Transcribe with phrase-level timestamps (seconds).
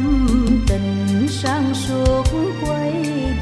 [0.00, 2.24] tâm tình sang suốt
[2.66, 2.92] quay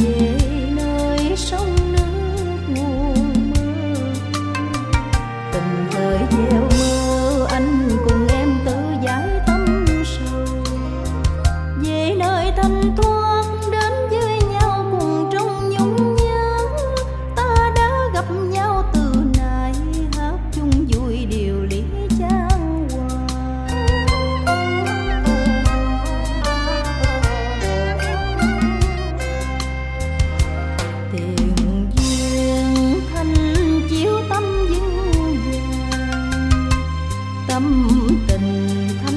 [0.00, 0.38] về
[0.76, 3.94] nơi sông nước nguồn mơ
[5.52, 10.44] tình thời gieo mơ, anh cùng em tự giải tâm sầu
[11.82, 13.15] về nơi thanh thoát
[37.56, 37.88] thắm
[38.28, 39.15] tình thắm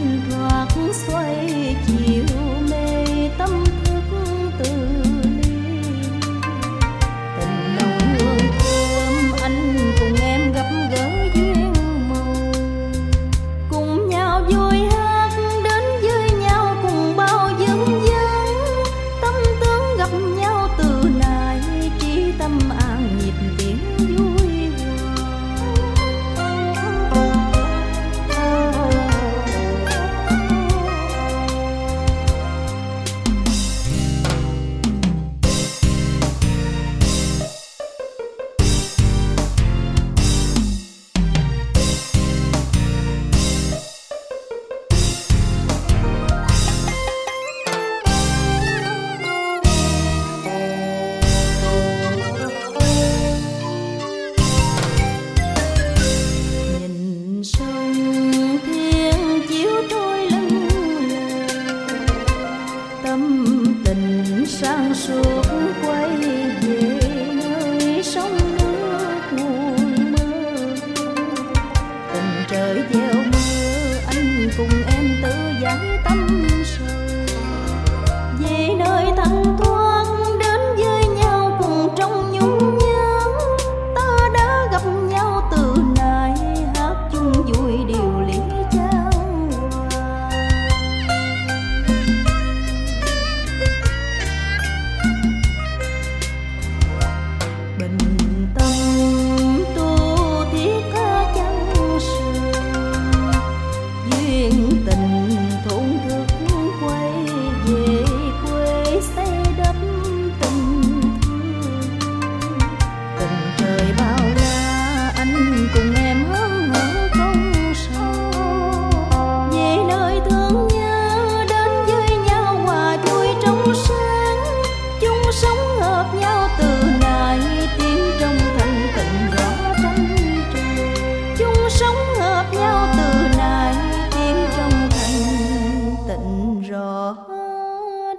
[64.59, 65.14] 上树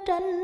[0.06, 0.39] trên